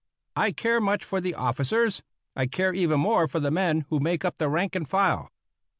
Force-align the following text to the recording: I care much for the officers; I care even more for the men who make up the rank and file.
I 0.35 0.51
care 0.51 0.81
much 0.81 1.05
for 1.05 1.21
the 1.21 1.35
officers; 1.35 2.01
I 2.35 2.47
care 2.47 2.73
even 2.73 2.99
more 2.99 3.27
for 3.27 3.39
the 3.39 3.51
men 3.51 3.85
who 3.89 3.99
make 3.99 4.25
up 4.25 4.39
the 4.39 4.49
rank 4.49 4.75
and 4.75 4.89
file. 4.89 5.29